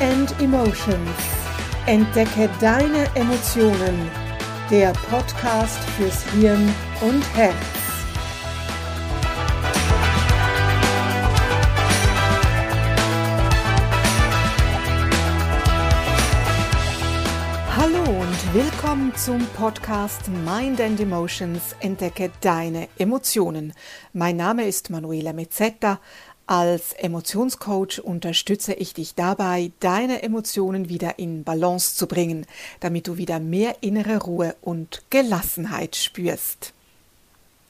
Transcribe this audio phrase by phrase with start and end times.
[0.00, 1.10] and Emotions.
[1.86, 4.10] Entdecke deine Emotionen.
[4.70, 7.54] Der Podcast fürs Hirn und Herz.
[17.76, 21.74] Hallo und willkommen zum Podcast Mind and Emotions.
[21.80, 23.74] Entdecke deine Emotionen.
[24.12, 26.00] Mein Name ist Manuela Mezzetta.
[26.50, 32.44] Als Emotionscoach unterstütze ich dich dabei, deine Emotionen wieder in Balance zu bringen,
[32.80, 36.72] damit du wieder mehr innere Ruhe und Gelassenheit spürst.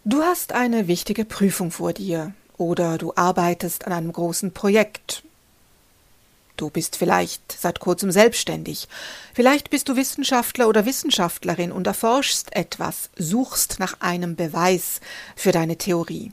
[0.06, 5.25] Du hast eine wichtige Prüfung vor dir oder du arbeitest an einem großen Projekt.
[6.56, 8.89] Du bist vielleicht seit kurzem selbstständig.
[9.34, 15.03] Vielleicht bist du Wissenschaftler oder Wissenschaftlerin und erforschst etwas, suchst nach einem Beweis
[15.37, 16.33] für deine Theorie.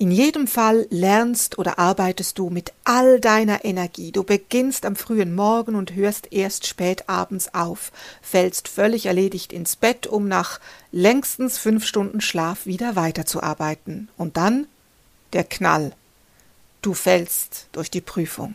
[0.00, 4.12] In jedem Fall lernst oder arbeitest du mit all deiner Energie.
[4.12, 9.76] Du beginnst am frühen Morgen und hörst erst spät abends auf, fällst völlig erledigt ins
[9.76, 10.58] Bett, um nach
[10.90, 14.08] längstens fünf Stunden Schlaf wieder weiterzuarbeiten.
[14.16, 14.68] Und dann
[15.34, 15.92] der Knall.
[16.80, 18.54] Du fällst durch die Prüfung.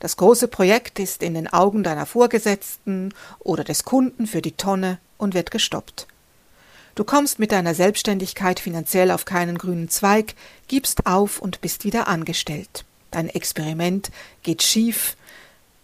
[0.00, 4.98] Das große Projekt ist in den Augen deiner Vorgesetzten oder des Kunden für die Tonne
[5.16, 6.06] und wird gestoppt.
[6.98, 10.34] Du kommst mit deiner Selbstständigkeit finanziell auf keinen grünen Zweig,
[10.66, 12.84] gibst auf und bist wieder angestellt.
[13.12, 14.10] Dein Experiment
[14.42, 15.16] geht schief,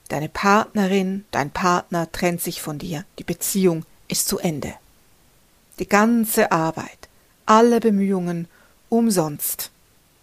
[0.08, 4.74] deine Partnerin, dein Partner trennt sich von dir, die Beziehung ist zu Ende.
[5.78, 7.08] Die ganze Arbeit,
[7.46, 8.48] alle Bemühungen
[8.88, 9.70] umsonst.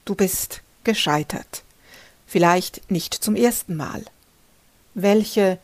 [0.04, 1.64] Du bist gescheitert.
[2.28, 4.04] Vielleicht nicht zum ersten Mal.
[4.94, 5.58] Welche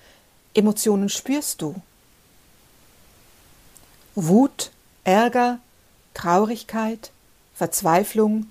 [0.53, 1.75] Emotionen spürst du?
[4.15, 4.71] Wut,
[5.07, 5.59] Ärger,
[6.13, 7.11] Traurigkeit,
[7.55, 8.47] Verzweiflung.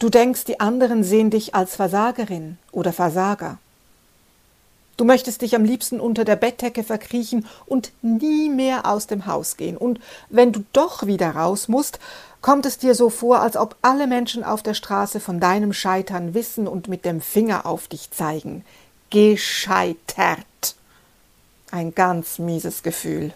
[0.00, 3.58] Du denkst, die anderen sehen dich als Versagerin oder Versager.
[4.96, 9.56] Du möchtest dich am liebsten unter der Bettdecke verkriechen und nie mehr aus dem Haus
[9.56, 9.76] gehen.
[9.76, 10.00] Und
[10.30, 12.00] wenn du doch wieder raus musst,
[12.40, 16.34] kommt es dir so vor, als ob alle Menschen auf der Straße von deinem Scheitern
[16.34, 18.64] wissen und mit dem Finger auf dich zeigen.
[19.10, 20.74] Gescheitert.
[21.70, 23.32] Ein ganz mieses Gefühl.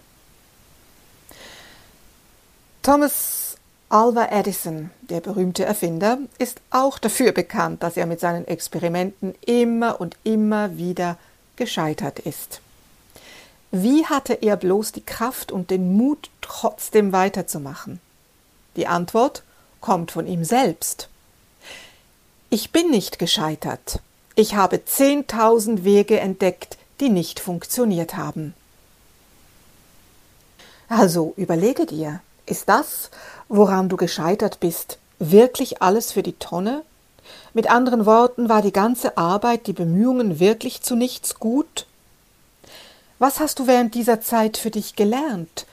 [2.88, 3.58] Thomas
[3.90, 10.00] Alva Edison, der berühmte Erfinder, ist auch dafür bekannt, dass er mit seinen Experimenten immer
[10.00, 11.18] und immer wieder
[11.56, 12.62] gescheitert ist.
[13.70, 18.00] Wie hatte er bloß die Kraft und den Mut, trotzdem weiterzumachen?
[18.76, 19.42] Die Antwort
[19.82, 21.10] kommt von ihm selbst.
[22.48, 24.00] Ich bin nicht gescheitert.
[24.34, 28.54] Ich habe zehntausend Wege entdeckt, die nicht funktioniert haben.
[30.88, 33.10] Also überlege dir, ist das,
[33.48, 36.82] woran du gescheitert bist, wirklich alles für die Tonne?
[37.54, 41.86] Mit anderen Worten, war die ganze Arbeit, die Bemühungen wirklich zu nichts gut?
[43.18, 45.66] Was hast du während dieser Zeit für dich gelernt?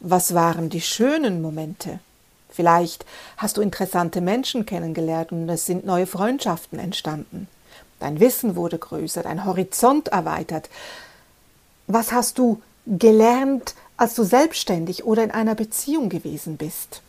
[0.00, 1.98] Was waren die schönen Momente?
[2.48, 3.04] Vielleicht
[3.36, 7.48] hast du interessante Menschen kennengelernt und es sind neue Freundschaften entstanden.
[7.98, 10.68] Dein Wissen wurde größer, dein Horizont erweitert.
[11.86, 17.02] Was hast du gelernt, als du selbstständig oder in einer Beziehung gewesen bist.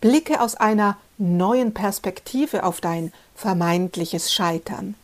[0.00, 4.94] Blicke aus einer neuen Perspektive auf dein vermeintliches Scheitern.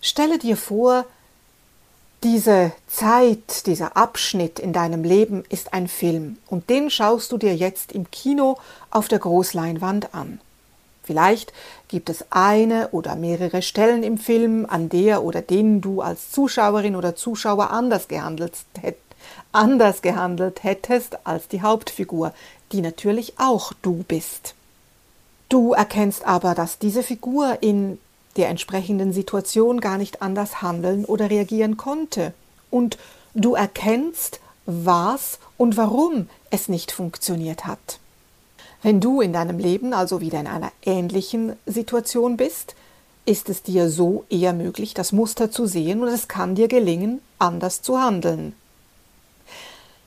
[0.00, 1.04] Stelle dir vor,
[2.22, 7.54] diese Zeit, dieser Abschnitt in deinem Leben ist ein Film und den schaust du dir
[7.54, 8.58] jetzt im Kino
[8.90, 10.40] auf der Großleinwand an.
[11.10, 11.52] Vielleicht
[11.88, 16.94] gibt es eine oder mehrere Stellen im Film, an der oder denen du als Zuschauerin
[16.94, 18.52] oder Zuschauer anders gehandelt,
[19.50, 22.32] anders gehandelt hättest als die Hauptfigur,
[22.70, 24.54] die natürlich auch du bist.
[25.48, 27.98] Du erkennst aber, dass diese Figur in
[28.36, 32.34] der entsprechenden Situation gar nicht anders handeln oder reagieren konnte.
[32.70, 32.98] Und
[33.34, 37.98] du erkennst, was und warum es nicht funktioniert hat.
[38.82, 42.74] Wenn du in deinem Leben also wieder in einer ähnlichen Situation bist,
[43.26, 47.20] ist es dir so eher möglich, das Muster zu sehen und es kann dir gelingen,
[47.38, 48.54] anders zu handeln.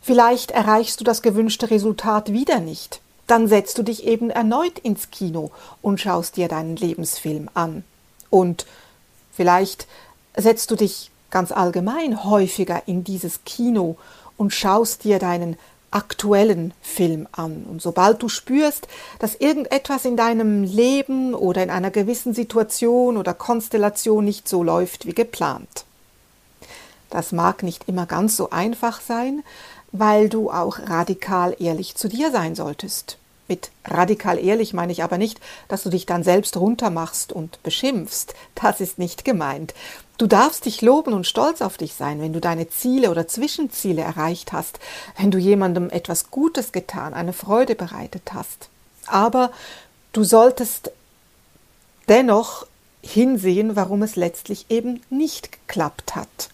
[0.01, 2.99] Vielleicht erreichst du das gewünschte Resultat wieder nicht.
[3.27, 7.85] Dann setzt du dich eben erneut ins Kino und schaust dir deinen Lebensfilm an.
[8.29, 8.65] Und
[9.31, 9.87] vielleicht
[10.35, 13.95] setzt du dich ganz allgemein häufiger in dieses Kino
[14.35, 15.55] und schaust dir deinen
[15.93, 17.65] aktuellen Film an.
[17.69, 18.87] Und sobald du spürst,
[19.19, 25.05] dass irgendetwas in deinem Leben oder in einer gewissen Situation oder Konstellation nicht so läuft
[25.05, 25.85] wie geplant.
[27.09, 29.43] Das mag nicht immer ganz so einfach sein,
[29.91, 33.17] weil du auch radikal ehrlich zu dir sein solltest.
[33.47, 38.33] Mit radikal ehrlich meine ich aber nicht, dass du dich dann selbst runtermachst und beschimpfst.
[38.55, 39.73] Das ist nicht gemeint.
[40.17, 44.01] Du darfst dich loben und stolz auf dich sein, wenn du deine Ziele oder Zwischenziele
[44.01, 44.79] erreicht hast,
[45.17, 48.69] wenn du jemandem etwas Gutes getan, eine Freude bereitet hast.
[49.07, 49.51] Aber
[50.13, 50.91] du solltest
[52.07, 52.65] dennoch
[53.01, 56.49] hinsehen, warum es letztlich eben nicht geklappt hat.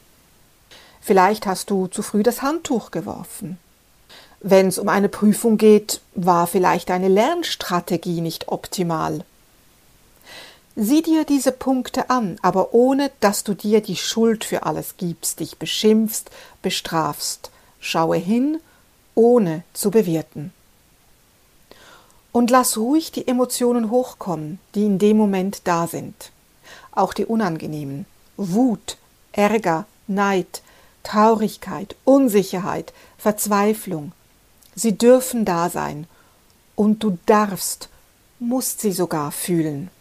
[1.01, 3.57] Vielleicht hast du zu früh das Handtuch geworfen.
[4.41, 9.25] Wenn es um eine Prüfung geht, war vielleicht deine Lernstrategie nicht optimal.
[10.75, 15.41] Sieh dir diese Punkte an, aber ohne dass du dir die Schuld für alles gibst,
[15.41, 16.31] dich beschimpfst,
[16.62, 17.51] bestrafst.
[17.81, 18.59] Schaue hin,
[19.13, 20.53] ohne zu bewerten.
[22.31, 26.31] Und lass ruhig die Emotionen hochkommen, die in dem Moment da sind.
[26.94, 28.06] Auch die unangenehmen.
[28.38, 28.97] Wut,
[29.33, 30.62] Ärger, Neid,
[31.03, 34.13] Traurigkeit, Unsicherheit, Verzweiflung,
[34.80, 36.08] Sie dürfen da sein
[36.78, 37.90] und du darfst,
[38.40, 39.92] musst sie sogar fühlen.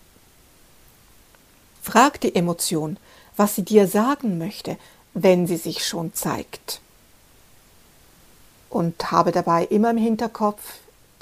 [1.82, 2.96] Frag die Emotion,
[3.36, 4.76] was sie dir sagen möchte,
[5.14, 6.80] wenn sie sich schon zeigt.
[8.70, 10.62] Und habe dabei immer im Hinterkopf,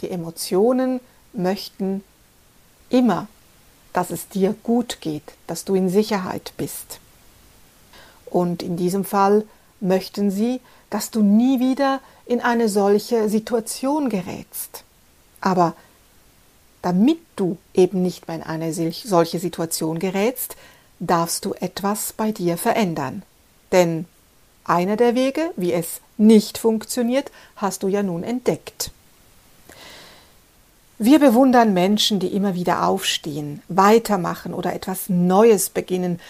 [0.03, 1.00] die Emotionen
[1.32, 2.05] möchten
[2.91, 3.26] immer,
[3.94, 7.00] dass es dir gut geht, dass du in Sicherheit bist.
[8.26, 9.47] Und in diesem Fall
[9.81, 14.84] möchten sie, dass du nie wieder in eine solche Situation gerätst.
[15.40, 15.75] Aber
[16.82, 20.56] damit du eben nicht mehr in eine solche Situation gerätst,
[20.99, 23.23] darfst du etwas bei dir verändern.
[23.73, 24.06] Denn
[24.64, 28.90] einer der Wege, wie es nicht funktioniert, hast du ja nun entdeckt.
[30.99, 36.20] Wir bewundern Menschen, die immer wieder aufstehen, weitermachen oder etwas Neues beginnen,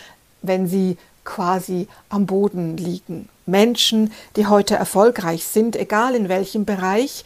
[0.42, 0.96] wenn sie
[1.26, 3.28] quasi am Boden liegen.
[3.44, 7.24] Menschen, die heute erfolgreich sind, egal in welchem Bereich,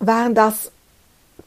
[0.00, 0.70] waren das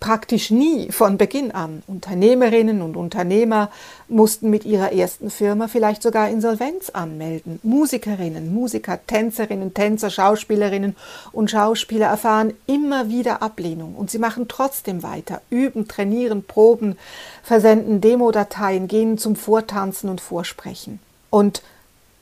[0.02, 1.84] praktisch nie von Beginn an.
[1.88, 3.70] Unternehmerinnen und Unternehmer
[4.08, 7.60] mussten mit ihrer ersten Firma vielleicht sogar Insolvenz anmelden.
[7.64, 10.96] Musikerinnen, Musiker, Tänzerinnen, Tänzer, Schauspielerinnen
[11.32, 16.98] und Schauspieler erfahren immer wieder Ablehnung und sie machen trotzdem weiter, üben, trainieren, proben,
[17.44, 21.00] versenden Demodateien, gehen zum Vortanzen und Vorsprechen.
[21.32, 21.64] Und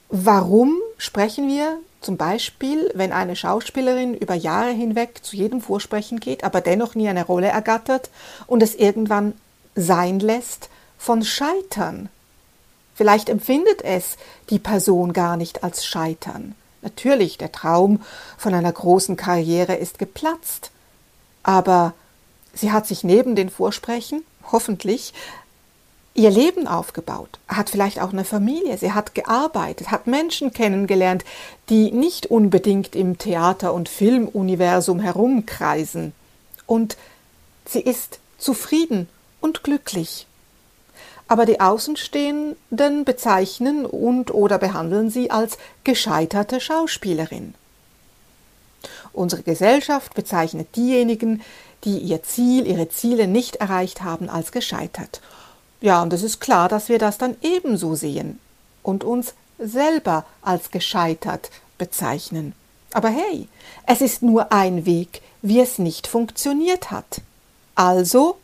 [0.07, 6.45] warum sprechen wir zum Beispiel, wenn eine Schauspielerin über Jahre hinweg zu jedem Vorsprechen geht,
[6.45, 8.09] aber dennoch nie eine Rolle ergattert
[8.47, 9.33] und es irgendwann
[9.75, 12.07] sein lässt, von Scheitern?
[12.95, 14.17] Vielleicht empfindet es
[14.49, 16.55] die Person gar nicht als Scheitern.
[16.81, 18.01] Natürlich, der Traum
[18.37, 20.71] von einer großen Karriere ist geplatzt,
[21.43, 21.93] aber
[22.53, 25.13] sie hat sich neben den Vorsprechen, hoffentlich,
[26.19, 31.23] ihr Leben aufgebaut, hat vielleicht auch eine Familie, sie hat gearbeitet, hat Menschen kennengelernt,
[31.69, 36.11] die nicht unbedingt im Theater- und Filmuniversum herumkreisen.
[36.65, 36.97] Und
[37.65, 39.07] sie ist zufrieden
[39.39, 40.27] und glücklich.
[41.29, 47.53] Aber die Außenstehenden bezeichnen und oder behandeln sie als gescheiterte Schauspielerin.
[49.13, 51.41] Unsere Gesellschaft bezeichnet diejenigen,
[51.85, 55.21] die ihr Ziel, ihre Ziele nicht erreicht haben, als gescheitert.
[55.81, 58.39] Ja, und es ist klar, dass wir das dann ebenso sehen
[58.83, 62.53] und uns selber als gescheitert bezeichnen.
[62.93, 63.47] Aber hey,
[63.85, 67.21] es ist nur ein Weg, wie es nicht funktioniert hat.
[67.75, 68.37] Also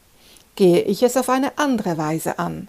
[0.56, 2.68] gehe ich es auf eine andere Weise an.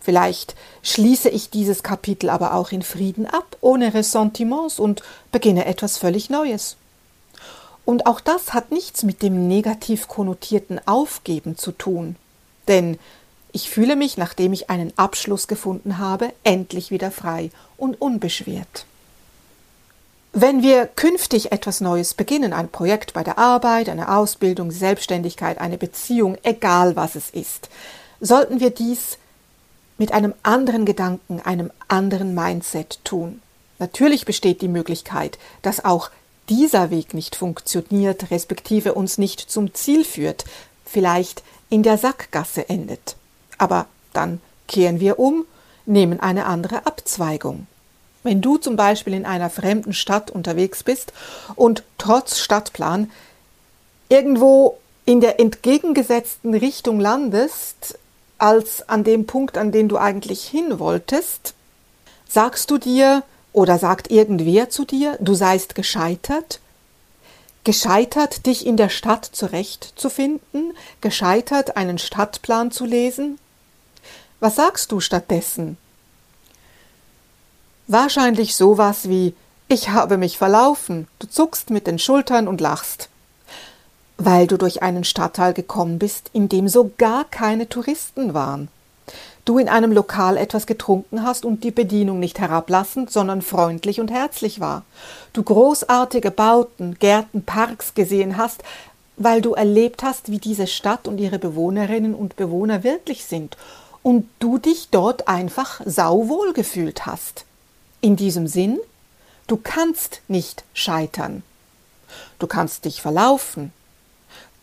[0.00, 5.96] Vielleicht schließe ich dieses Kapitel aber auch in Frieden ab, ohne Ressentiments und beginne etwas
[5.96, 6.76] völlig Neues.
[7.84, 12.16] Und auch das hat nichts mit dem negativ konnotierten Aufgeben zu tun,
[12.68, 12.98] denn
[13.54, 18.84] ich fühle mich, nachdem ich einen Abschluss gefunden habe, endlich wieder frei und unbeschwert.
[20.32, 25.78] Wenn wir künftig etwas Neues beginnen, ein Projekt bei der Arbeit, eine Ausbildung, Selbstständigkeit, eine
[25.78, 27.68] Beziehung, egal was es ist,
[28.20, 29.18] sollten wir dies
[29.98, 33.40] mit einem anderen Gedanken, einem anderen Mindset tun.
[33.78, 36.10] Natürlich besteht die Möglichkeit, dass auch
[36.48, 40.44] dieser Weg nicht funktioniert, respektive uns nicht zum Ziel führt,
[40.84, 43.14] vielleicht in der Sackgasse endet.
[43.58, 45.44] Aber dann kehren wir um,
[45.86, 47.66] nehmen eine andere Abzweigung.
[48.22, 51.12] Wenn du zum Beispiel in einer fremden Stadt unterwegs bist
[51.56, 53.10] und trotz Stadtplan
[54.08, 57.98] irgendwo in der entgegengesetzten Richtung landest,
[58.38, 61.54] als an dem Punkt, an den du eigentlich hin wolltest,
[62.28, 66.60] sagst du dir oder sagt irgendwer zu dir, du seist gescheitert?
[67.62, 70.72] Gescheitert, dich in der Stadt zurechtzufinden?
[71.00, 73.38] Gescheitert, einen Stadtplan zu lesen?
[74.44, 75.78] Was sagst du stattdessen?
[77.86, 79.32] Wahrscheinlich sowas wie
[79.68, 83.08] Ich habe mich verlaufen, du zuckst mit den Schultern und lachst.
[84.18, 88.68] weil du durch einen Stadtteil gekommen bist, in dem so gar keine Touristen waren.
[89.46, 94.10] Du in einem Lokal etwas getrunken hast und die Bedienung nicht herablassend, sondern freundlich und
[94.10, 94.82] herzlich war.
[95.32, 98.62] Du großartige Bauten, Gärten, Parks gesehen hast,
[99.16, 103.56] weil du erlebt hast, wie diese Stadt und ihre Bewohnerinnen und Bewohner wirklich sind
[104.04, 107.46] und du dich dort einfach sauwohl gefühlt hast.
[108.00, 108.78] In diesem Sinn,
[109.48, 111.42] du kannst nicht scheitern.
[112.38, 113.72] Du kannst dich verlaufen.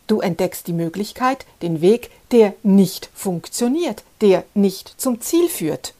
[0.05, 5.95] Du entdeckst die Möglichkeit, den Weg, der nicht funktioniert, der nicht zum Ziel führt.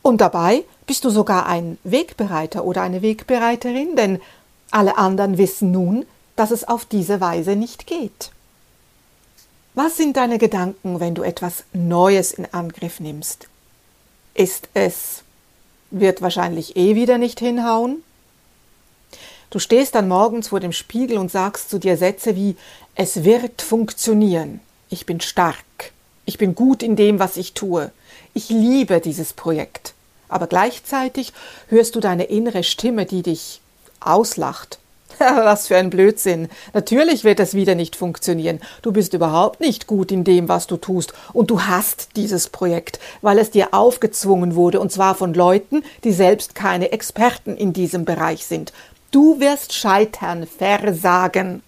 [0.00, 4.20] Und dabei bist du sogar ein Wegbereiter oder eine Wegbereiterin, denn
[4.70, 8.30] alle anderen wissen nun, dass es auf diese Weise nicht geht.
[9.76, 13.46] Was sind deine Gedanken, wenn du etwas Neues in Angriff nimmst?
[14.32, 15.22] Ist es,
[15.90, 18.02] wird wahrscheinlich eh wieder nicht hinhauen?
[19.50, 22.56] Du stehst dann morgens vor dem Spiegel und sagst zu dir Sätze wie
[22.94, 24.60] Es wird funktionieren.
[24.88, 25.92] Ich bin stark.
[26.24, 27.92] Ich bin gut in dem, was ich tue.
[28.32, 29.92] Ich liebe dieses Projekt.
[30.30, 31.34] Aber gleichzeitig
[31.68, 33.60] hörst du deine innere Stimme, die dich
[34.00, 34.78] auslacht
[35.18, 36.48] Was für ein Blödsinn.
[36.74, 38.60] Natürlich wird es wieder nicht funktionieren.
[38.82, 41.14] Du bist überhaupt nicht gut in dem, was du tust.
[41.32, 46.12] Und du hast dieses Projekt, weil es dir aufgezwungen wurde, und zwar von Leuten, die
[46.12, 48.72] selbst keine Experten in diesem Bereich sind.
[49.10, 51.62] Du wirst scheitern, versagen.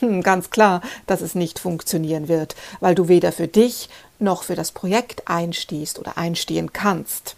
[0.00, 3.88] Hm, ganz klar, dass es nicht funktionieren wird, weil du weder für dich
[4.18, 7.36] noch für das Projekt einstehst oder einstehen kannst.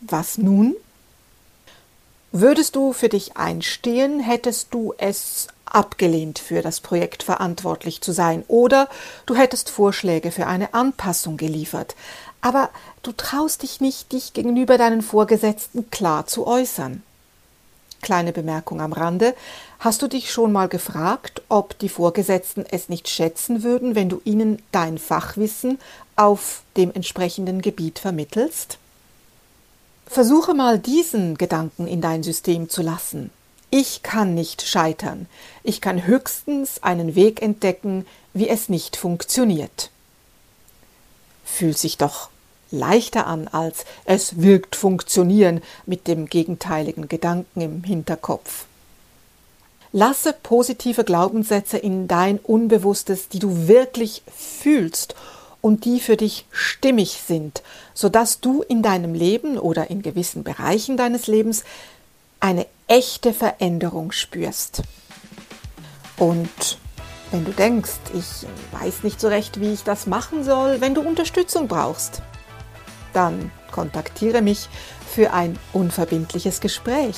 [0.00, 0.76] Was nun?
[2.32, 8.44] Würdest du für dich einstehen, hättest du es abgelehnt, für das Projekt verantwortlich zu sein,
[8.48, 8.88] oder
[9.26, 11.96] du hättest Vorschläge für eine Anpassung geliefert,
[12.40, 12.68] aber
[13.02, 17.02] du traust dich nicht, dich gegenüber deinen Vorgesetzten klar zu äußern.
[18.00, 19.34] Kleine Bemerkung am Rande.
[19.80, 24.20] Hast du dich schon mal gefragt, ob die Vorgesetzten es nicht schätzen würden, wenn du
[24.24, 25.80] ihnen dein Fachwissen
[26.14, 28.78] auf dem entsprechenden Gebiet vermittelst?
[30.08, 33.30] Versuche mal diesen Gedanken in dein System zu lassen.
[33.70, 35.26] Ich kann nicht scheitern.
[35.62, 39.90] Ich kann höchstens einen Weg entdecken, wie es nicht funktioniert.
[41.44, 42.30] Fühlt sich doch
[42.70, 48.64] leichter an, als es wirkt funktionieren mit dem gegenteiligen Gedanken im Hinterkopf.
[49.92, 55.14] Lasse positive Glaubenssätze in dein Unbewusstes, die du wirklich fühlst
[55.60, 57.62] und die für dich stimmig sind,
[57.94, 61.64] sodass du in deinem Leben oder in gewissen Bereichen deines Lebens
[62.40, 64.82] eine echte Veränderung spürst.
[66.16, 66.78] Und
[67.30, 68.46] wenn du denkst, ich
[68.80, 72.22] weiß nicht so recht, wie ich das machen soll, wenn du Unterstützung brauchst,
[73.12, 74.68] dann kontaktiere mich
[75.08, 77.16] für ein unverbindliches Gespräch.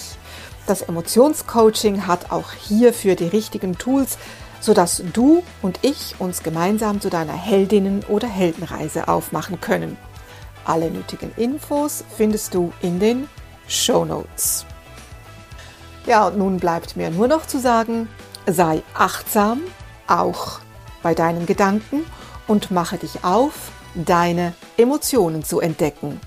[0.66, 4.18] Das Emotionscoaching hat auch hierfür die richtigen Tools,
[4.60, 9.96] sodass du und ich uns gemeinsam zu deiner Heldinnen- oder Heldenreise aufmachen können.
[10.64, 13.28] Alle nötigen Infos findest du in den
[13.66, 14.66] Show Notes.
[16.06, 18.08] Ja, und nun bleibt mir nur noch zu sagen,
[18.46, 19.60] sei achtsam,
[20.06, 20.60] auch
[21.02, 22.04] bei deinen Gedanken
[22.46, 26.20] und mache dich auf, deine Emotionen zu entdecken.